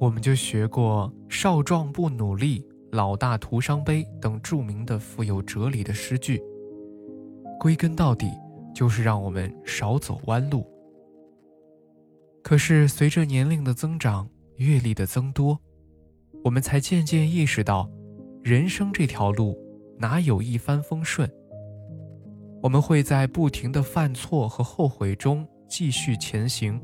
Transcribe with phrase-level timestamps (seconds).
[0.00, 6.42] 我们就学过“少壮不努力，老大徒伤悲”等著名的富有哲理的诗句。
[7.58, 8.32] 归根到底，
[8.74, 10.66] 就是让我们少走弯路。
[12.42, 15.60] 可是，随着年龄的增长，阅历的增多，
[16.42, 17.86] 我们才渐渐意识到，
[18.42, 19.54] 人生这条路
[19.98, 21.30] 哪有一帆风顺？
[22.62, 26.80] 我们会在不停的犯错和后悔中继续前行。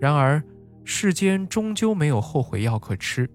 [0.00, 0.42] 然而，
[0.88, 3.28] 世间终究没有后悔药可吃，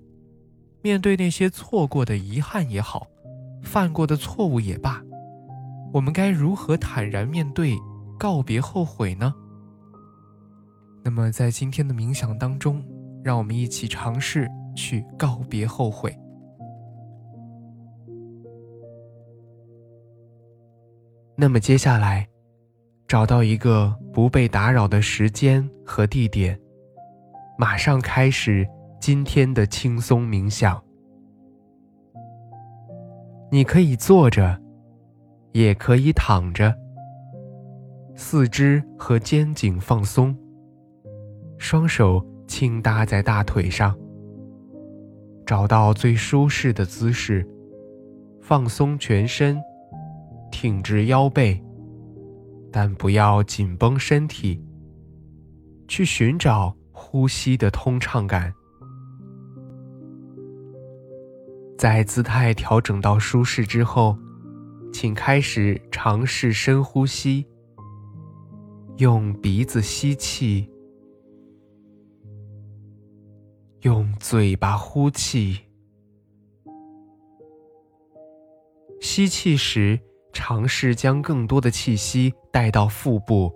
[0.82, 3.06] 面对那些错过的遗憾也好，
[3.62, 5.04] 犯过的错误也罢，
[5.92, 7.76] 我们该如何坦然面对，
[8.18, 9.36] 告别后悔呢？
[11.04, 12.82] 那么，在今天的冥想当中，
[13.22, 16.18] 让我们一起尝试去告别后悔。
[21.36, 22.26] 那么，接下来，
[23.10, 26.58] 找到一个不被打扰的时间和地点。
[27.62, 28.68] 马上开始
[29.00, 30.84] 今天的轻松冥想。
[33.52, 34.60] 你可以坐着，
[35.52, 36.76] 也可以躺着。
[38.16, 40.36] 四肢和肩颈放松，
[41.60, 43.96] 双手轻搭在大腿上。
[45.46, 47.48] 找到最舒适的姿势，
[48.42, 49.62] 放松全身，
[50.52, 51.64] 挺直腰背，
[52.72, 54.60] 但不要紧绷身体。
[55.88, 56.76] 去寻找。
[57.02, 58.54] 呼吸的通畅感，
[61.78, 64.16] 在姿态调整到舒适之后，
[64.94, 67.46] 请开始尝试深呼吸。
[68.98, 70.70] 用鼻子吸气，
[73.82, 75.60] 用嘴巴呼气。
[79.02, 80.00] 吸气时，
[80.32, 83.52] 尝试将更多的气息带到腹部，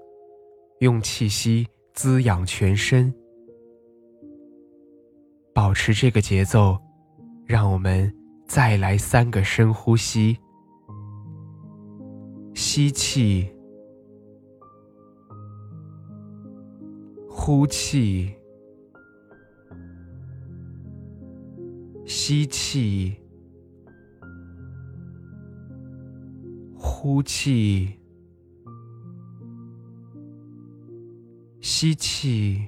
[0.79, 3.13] 用气息滋养全身。
[5.65, 6.79] 保持这个节奏，
[7.43, 8.13] 让我们
[8.45, 10.37] 再来三个深呼吸。
[12.53, 13.49] 吸气，
[17.27, 18.31] 呼气，
[22.05, 23.17] 吸气，
[26.75, 27.99] 呼气，
[31.59, 32.67] 吸气。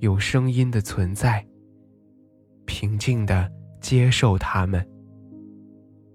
[0.00, 1.44] 有声音的存在，
[2.66, 3.50] 平静的
[3.80, 4.86] 接受它们，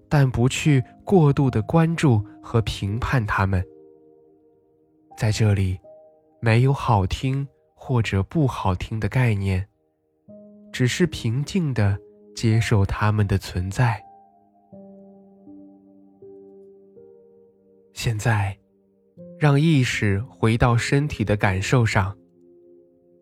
[0.08, 3.64] 但不去过度的关注和评判它们。
[5.16, 5.78] 在这里，
[6.40, 9.68] 没有好听或者不好听的概念，
[10.72, 11.98] 只是平静的
[12.34, 14.02] 接受它们的存在。
[17.92, 18.58] 现在，
[19.38, 22.16] 让意识回到身体的感受上。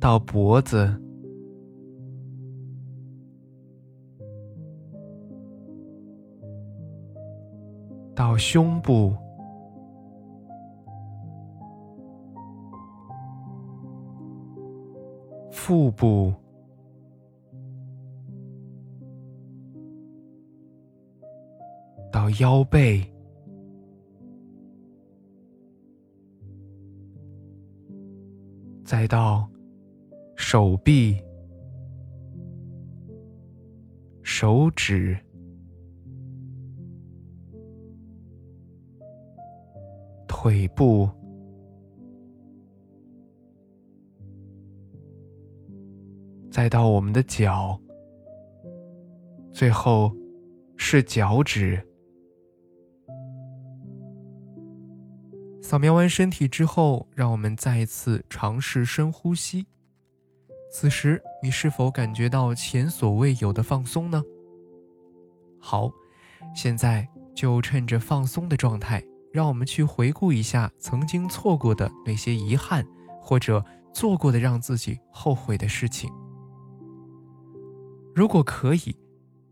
[0.00, 0.92] 到脖子，
[8.14, 9.14] 到胸部，
[15.50, 16.34] 腹部，
[22.10, 23.02] 到腰背，
[28.84, 29.48] 再到
[30.52, 31.16] 手臂、
[34.22, 35.16] 手指、
[40.28, 41.08] 腿部，
[46.50, 47.80] 再到我们的脚，
[49.54, 50.14] 最后
[50.76, 51.82] 是脚趾。
[55.62, 59.66] 扫描完身体之后，让我们再一次尝试深呼吸。
[60.72, 64.22] 此时，你是否感觉到前所未有的放松呢？
[65.60, 65.90] 好，
[66.56, 72.82] 现在就趁着放松的状态，让我们去回顾一下曾经错过的那些遗憾，
[73.20, 76.10] 或者做过的让自己后悔的事情。
[78.14, 78.96] 如果可以，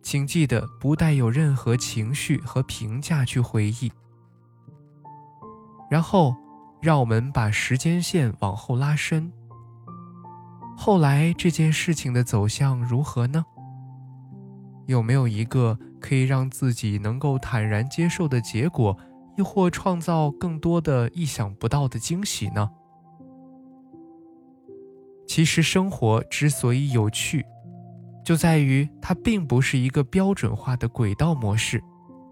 [0.03, 3.93] 请记得不带有任何情绪和评价去回忆。
[5.91, 6.35] 然后，
[6.81, 9.31] 让我们把时间线往后拉伸。
[10.83, 13.45] 后来这件事情的走向如何呢？
[14.87, 18.97] 有没有一个可以让自己能够坦然接受的结果，
[19.37, 22.71] 亦或创造更多的意想不到的惊喜呢？
[25.27, 27.45] 其实，生活之所以有趣，
[28.25, 31.85] 就在于它并不是一个标准化的轨道模式，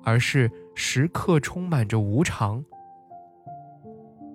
[0.02, 2.64] 而是时刻充满着无常。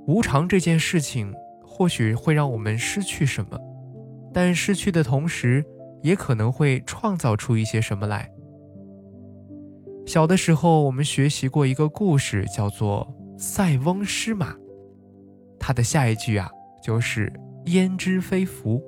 [0.05, 1.33] 无常这件事情，
[1.65, 3.59] 或许会让我们失去什么，
[4.33, 5.63] 但失去的同时，
[6.01, 8.29] 也可能会创造出一些什么来。
[10.05, 13.07] 小的时候，我们学习过一个故事，叫做
[13.39, 14.53] 《塞翁失马》，
[15.59, 16.49] 它的下一句啊，
[16.83, 17.31] 就是
[17.67, 18.83] “焉知非福”。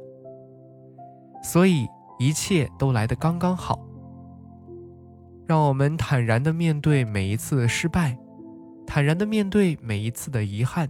[1.41, 1.87] 所以
[2.19, 3.79] 一切都来得刚刚好。
[5.47, 8.17] 让我们坦然地面对每一次的失败，
[8.85, 10.89] 坦然地面对每一次的遗憾。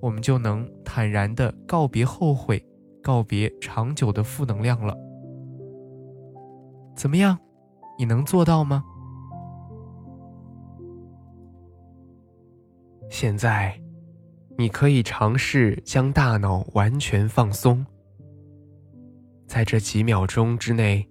[0.00, 2.64] 我们就能坦然地告别后悔，
[3.08, 4.94] 告别长久的负能量了。
[6.94, 7.38] 怎么样，
[7.98, 8.84] 你能做到吗？
[13.08, 13.80] 现在，
[14.58, 17.86] 你可以尝试将大脑完全放松，
[19.46, 21.08] 在这几秒钟之内，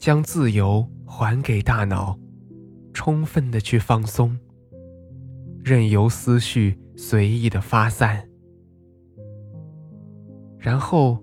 [0.00, 2.18] 将自由还给大脑，
[2.92, 4.36] 充分的去放松，
[5.62, 6.76] 任由思绪。
[6.96, 8.26] 随意的发散，
[10.58, 11.22] 然后